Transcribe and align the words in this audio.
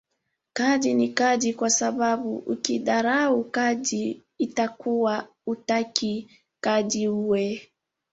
Kadhi 0.53 0.93
ni 0.93 1.09
kadhi 1.09 1.53
kwasababu 1.53 2.35
ukidharau 2.37 3.43
kadhi 3.43 4.23
itakuva 4.37 5.27
hutaki 5.45 6.13
kadhi 6.63 7.07
uwe. 7.07 7.61